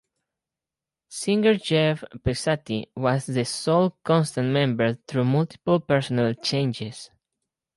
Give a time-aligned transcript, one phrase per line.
[1.09, 7.11] Singer Jeff Pezzati was the sole constant member through multiple personnel changes.